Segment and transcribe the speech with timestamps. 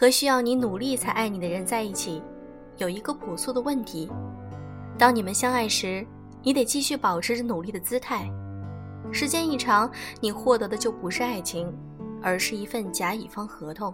[0.00, 2.22] 和需要你努力才爱你的人在一起，
[2.76, 4.08] 有一个朴素的问题：
[4.96, 6.06] 当你们相爱时，
[6.40, 8.30] 你得继续保持着努力的姿态。
[9.10, 9.90] 时间一长，
[10.20, 11.76] 你获得的就不是爱情，
[12.22, 13.92] 而是一份甲乙方合同。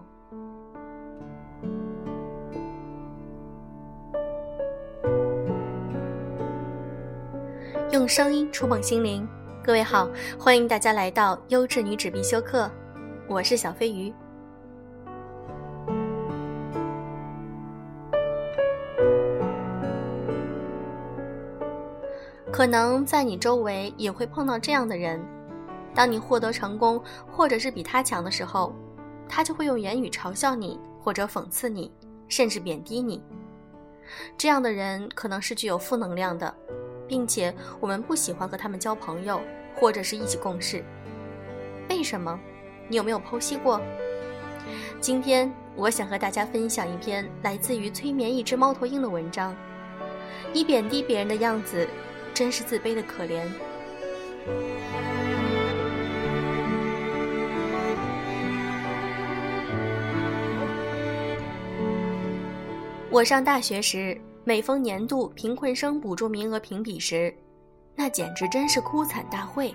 [7.91, 9.27] 用声音触碰心灵，
[9.63, 12.69] 各位好，欢迎大家来到优质女纸必修课，
[13.27, 14.13] 我是小飞鱼。
[22.55, 25.21] 可能在你周围也会碰到这样的人，
[25.93, 28.73] 当你获得成功或者是比他强的时候，
[29.27, 31.91] 他就会用言语嘲笑你，或者讽刺你，
[32.29, 33.21] 甚至贬低你。
[34.37, 36.55] 这样的人可能是具有负能量的，
[37.09, 39.41] 并且我们不喜欢和他们交朋友
[39.75, 40.81] 或者是一起共事。
[41.89, 42.39] 为什么？
[42.87, 43.81] 你有没有剖析过？
[45.01, 49.53] 今天我想和大家分享一篇来自于催眠一只猫头鹰的文章。
[50.53, 51.85] 你贬低别人的样子。
[52.35, 53.41] 真是自卑的可怜。
[63.09, 67.33] 我上大学时，每逢年度贫困生补助名额评比时，
[67.95, 69.73] 那简直真是哭惨大会。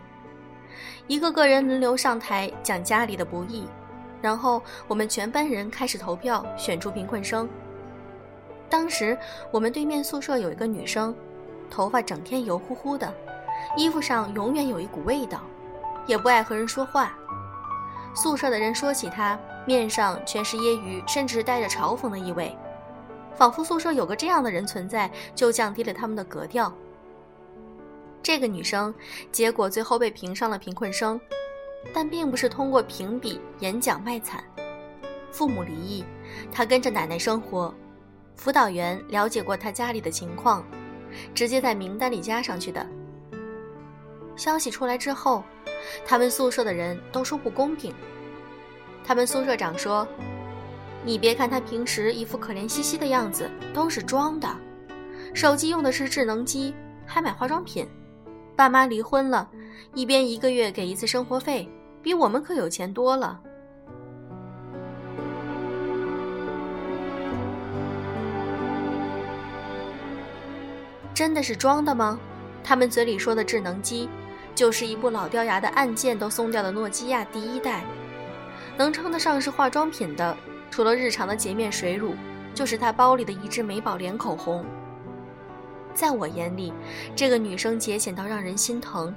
[1.07, 3.67] 一个个人轮流上台讲家里的不易，
[4.21, 7.49] 然后我们全班人开始投票选出贫困生。
[8.69, 9.17] 当时
[9.51, 11.17] 我们对面宿舍有一个女生。
[11.71, 13.13] 头发整天油乎乎的，
[13.77, 15.41] 衣服上永远有一股味道，
[16.07, 17.17] 也不爱和人说话。
[18.15, 22.57] 宿舍的人说起他，面上全是揶揄，甚至带着嘲讽的意味，
[23.37, 26.73] 仿佛宿舍有个这样的人存在，就降低了他们的格调。
[28.23, 28.93] 这个女生
[29.31, 31.19] 结果最后被评上了贫困生，
[31.95, 34.43] 但并不是通过评比、演讲卖惨。
[35.31, 36.05] 父母离异，
[36.51, 37.73] 她跟着奶奶生活，
[38.35, 40.65] 辅导员了解过她家里的情况。
[41.35, 42.87] 直接在名单里加上去的。
[44.37, 45.45] 消息出来之后，
[46.07, 47.95] 他们宿舍的人都说不公平。
[49.05, 50.07] 他们宿舍长说
[51.05, 54.49] ：“你别看他平时一副可怜兮兮的样子，都是装的。
[55.35, 57.87] 手机用的是智能机，还买化妆品。
[58.57, 59.51] 爸妈离婚了，
[59.95, 61.69] 一边一个月给一次生活费，
[62.03, 63.41] 比我们可有钱多了。”
[71.21, 72.19] 真的是装的吗？
[72.65, 74.09] 他们嘴里说的智能机，
[74.55, 77.85] 就是一部老掉牙的按键都松掉的诺基亚第一代。
[78.75, 80.35] 能称得上是化妆品的，
[80.71, 82.15] 除了日常的洁面水乳，
[82.55, 84.65] 就是他包里的一支美宝莲口红。
[85.93, 86.73] 在我眼里，
[87.15, 89.15] 这个女生节俭到让人心疼。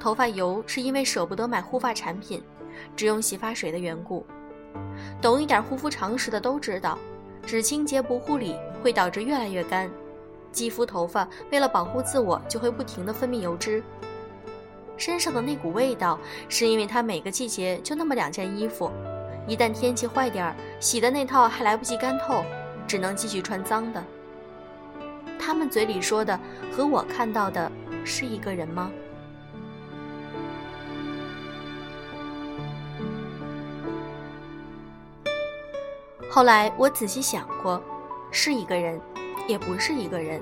[0.00, 2.42] 头发油是因为舍不得买护发产品，
[2.96, 4.26] 只用洗发水的缘故。
[5.20, 6.98] 懂一点护肤常识的都知道，
[7.46, 9.88] 只清洁不护理会导致越来越干。
[10.52, 13.82] 肌肤、头发为了保护自我，就会不停地分泌油脂。
[14.96, 16.18] 身上的那股味道，
[16.48, 18.90] 是因为他每个季节就那么两件衣服，
[19.48, 22.44] 一旦天气坏点儿，洗的那套还来不及干透，
[22.86, 24.04] 只能继续穿脏的。
[25.38, 26.38] 他们嘴里说的
[26.70, 27.72] 和我看到的
[28.04, 28.92] 是一个人吗？
[36.30, 37.82] 后来我仔细想过，
[38.30, 39.00] 是一个人。
[39.48, 40.40] 也不是一个人，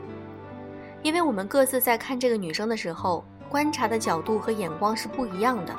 [1.02, 5.74] 因为我们各自在看这个女生的时候，观察的角度和眼光是不一样的。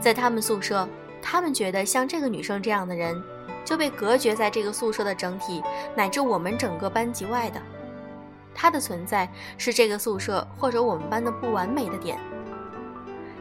[0.00, 0.88] 在他们宿舍，
[1.22, 3.22] 他们觉得像这个女生这样的人，
[3.64, 5.62] 就被隔绝在这个宿舍的整体
[5.94, 7.60] 乃至我们整个班级外的。
[8.54, 9.28] 她的存在
[9.58, 12.18] 是这个宿舍或者我们班的不完美的点，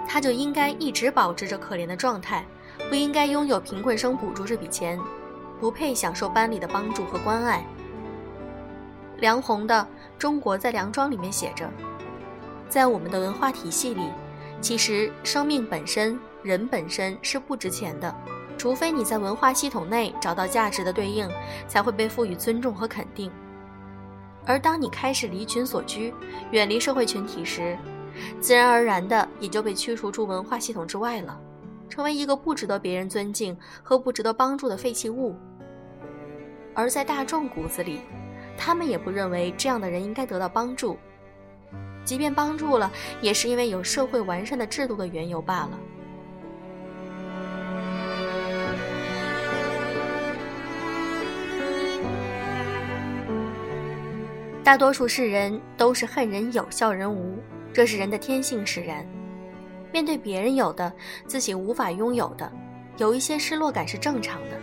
[0.07, 2.45] 她就应该一直保持着可怜的状态，
[2.89, 4.99] 不应该拥有贫困生补助这笔钱，
[5.59, 7.65] 不配享受班里的帮助和关爱。
[9.17, 9.87] 梁鸿的
[10.19, 11.69] 《中国在梁庄》里面写着，
[12.67, 14.09] 在我们的文化体系里，
[14.59, 18.13] 其实生命本身、人本身是不值钱的，
[18.57, 21.29] 除非你在文化系统内找到价值的对应，
[21.67, 23.31] 才会被赋予尊重和肯定。
[24.45, 26.13] 而当你开始离群所居，
[26.51, 27.77] 远离社会群体时，
[28.39, 31.39] 自然而然的也就被驱逐出文化系统之外了，
[31.89, 35.35] 成为一个不值得别人尊敬和不值得帮助的废弃物。
[36.73, 38.01] 而在大众骨子里，
[38.57, 40.97] 他们也不认为这样的人应该得到帮助，
[42.03, 42.91] 即便帮助了，
[43.21, 45.79] 也是因为有社会完善的制度的缘由罢了。
[54.63, 57.37] 大多数世人都是恨人有笑人无，
[57.71, 59.05] 这是人的天性使然。
[59.93, 60.91] 面对别人有的，
[61.27, 62.51] 自己无法拥有的，
[62.97, 64.59] 有一些失落感是正常的。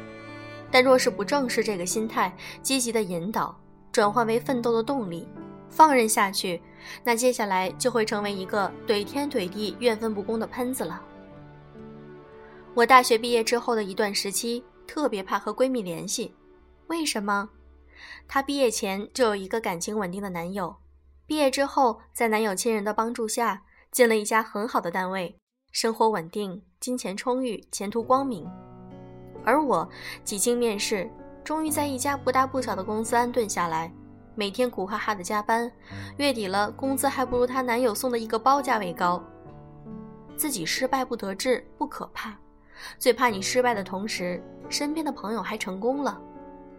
[0.72, 3.56] 但若是不正视这个心态，积极的引导，
[3.92, 5.28] 转换为奋斗的动力，
[5.68, 6.60] 放任下去，
[7.04, 11.00] 那接下来就会成为一个怼天怼地、怨愤不公的喷子了。
[12.74, 16.34] 我大学毕业之后的一段时期，特别怕和闺蜜联系，
[16.86, 17.50] 为什么？
[18.26, 20.74] 她毕业前就有一个感情稳定的男友，
[21.26, 25.36] 毕业之后，在男友亲人的帮助下，进了一家很好的单位，
[25.70, 28.50] 生活稳定，金钱充裕，前途光明。
[29.44, 29.86] 而我
[30.24, 31.10] 几经面试，
[31.44, 33.92] 终于在一家不大不小的公司安顿下来，
[34.34, 35.70] 每天苦哈哈的加班，
[36.16, 39.22] 月底了，工资还不如她男友送的一个包价位高。
[40.36, 42.34] 自己失败不得志不可怕，
[42.98, 46.20] 最怕你失败的同时，身边的朋友还成功了，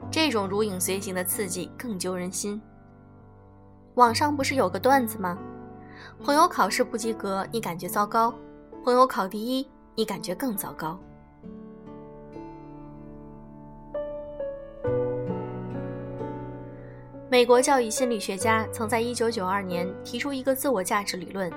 [0.09, 2.61] 这种如影随形的刺激更揪人心。
[3.95, 5.37] 网上不是有个段子吗？
[6.23, 8.33] 朋友考试不及格，你感觉糟糕；
[8.83, 10.97] 朋友考第一，你感觉更糟糕。
[17.33, 21.51] 美国教育心理学家曾在1992年提出一个自我价值理论，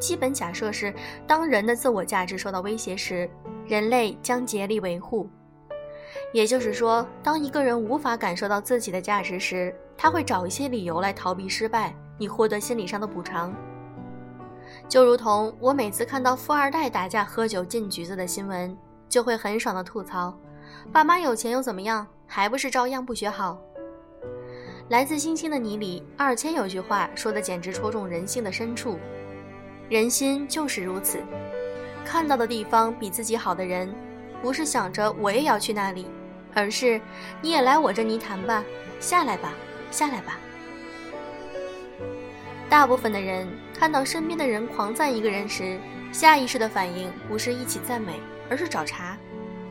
[0.00, 0.94] 基本假设是：
[1.26, 3.28] 当人的自我价值受到威胁时，
[3.66, 5.28] 人类将竭力维护。
[6.32, 13.52] 也就是说，当一个人无法感受到自己的价值时，他会找一些理由来逃避失败，以获得心理上的补偿。
[14.88, 18.78] 就如同我每次看到富二代打架喝酒进局子的新闻，
[19.08, 20.32] 就会很爽的吐槽：
[20.92, 23.60] 爸妈有钱又怎么样，还不是照样不学好。
[24.90, 28.98] 来自星星的你里，二千有句话说的简直戳中人性的深处。
[29.88, 31.20] 人心就是如此，
[32.04, 33.94] 看到的地方比自己好的人，
[34.42, 36.08] 不是想着我也要去那里，
[36.54, 37.00] 而是
[37.40, 38.64] 你也来我这泥潭吧，
[38.98, 39.54] 下来吧，
[39.92, 40.36] 下来吧。
[42.68, 45.78] 大部分的人看到身边的人狂赞一个人时，
[46.10, 48.18] 下意识的反应不是一起赞美，
[48.50, 49.16] 而是找茬。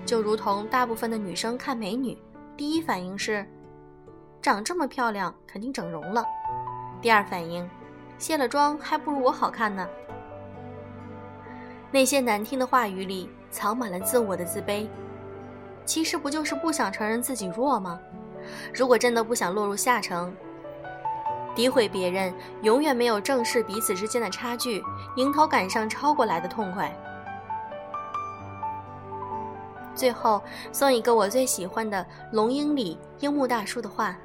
[0.05, 2.17] 就如同大部分的女生看美女，
[2.55, 3.45] 第一反应是。
[4.41, 6.25] 长这么漂亮，肯定整容了。
[7.01, 7.69] 第二反应，
[8.17, 9.87] 卸了妆还不如我好看呢。
[11.91, 14.87] 那些难听的话语里藏满了自我的自卑，
[15.83, 17.99] 其实不就是不想承认自己弱吗？
[18.73, 20.33] 如果真的不想落入下乘，
[21.53, 24.81] 诋毁别人永远没有正视彼此之间的差距，
[25.17, 26.95] 迎头赶上超过来的痛快。
[29.93, 30.41] 最后
[30.71, 32.01] 送一个我最喜欢的
[32.31, 34.15] 《龙樱》里樱木大叔的话。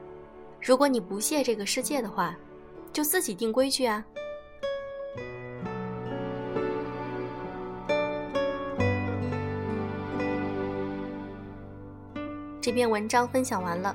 [0.64, 2.34] 如果你不屑这个世界的话，
[2.90, 4.02] 就自己定规矩啊！
[12.62, 13.94] 这篇文章分享完了，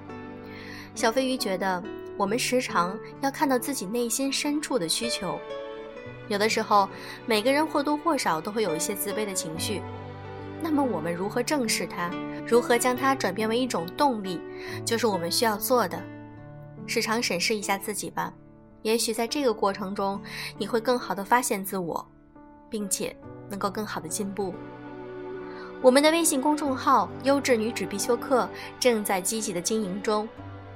[0.94, 1.82] 小飞鱼觉得
[2.16, 5.40] 我们时常要看到自己内心深处的需求。
[6.28, 6.88] 有的时候，
[7.26, 9.82] 每个人或多或少都会有一些自卑的情绪，
[10.62, 12.12] 那么我们如何正视它，
[12.46, 14.40] 如何将它转变为一种动力，
[14.86, 16.00] 就是我们需要做的。
[16.90, 18.34] 时常审视一下自己吧，
[18.82, 20.20] 也许在这个过程中，
[20.58, 22.04] 你会更好的发现自我，
[22.68, 23.16] 并且
[23.48, 24.52] 能够更好的进步。
[25.84, 28.50] 我们的微信公众号“优质女子必修课”
[28.82, 30.28] 正在积极的经营中，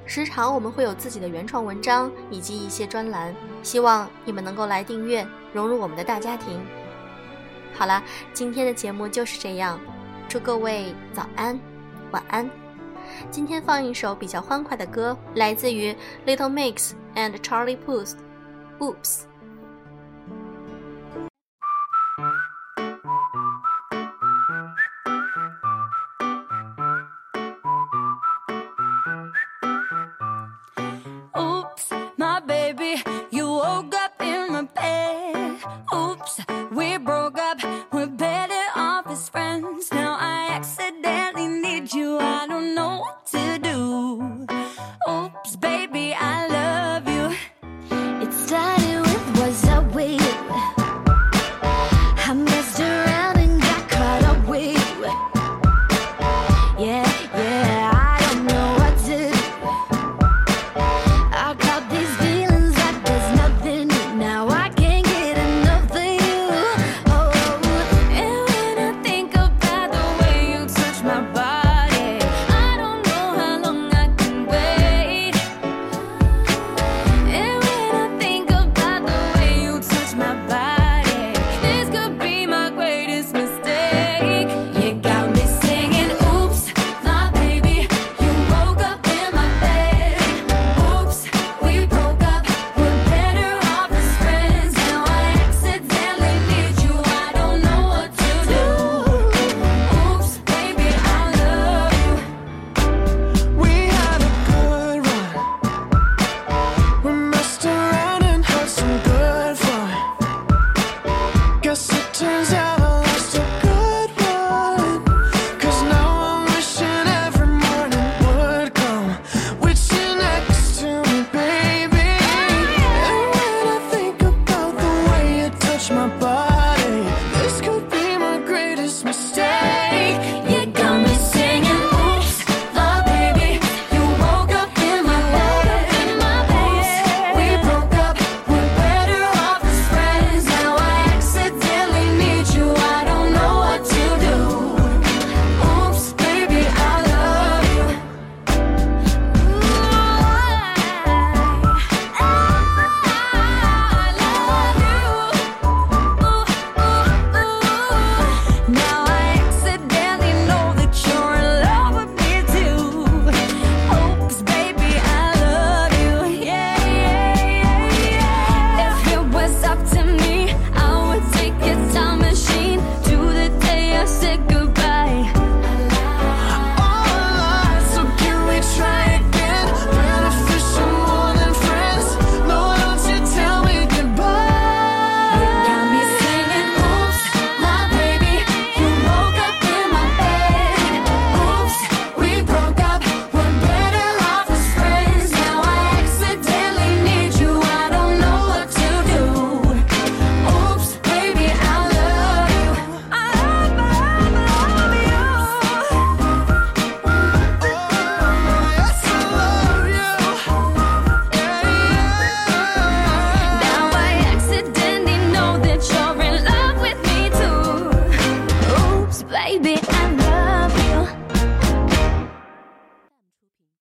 [0.06, 6.64] 时常我们会有自己的原创文章以及一些专栏，希望你们能够来订阅，融入我们的大家庭。
[7.74, 8.04] 好了，
[8.34, 9.80] 今天的节目就是这样，
[10.30, 11.60] 祝各位早安，
[12.12, 12.63] 晚安。
[13.30, 18.14] 今天放一首比较欢快的歌，来自于 Little Mix and Charlie Puth，
[18.80, 18.96] 《Oops》。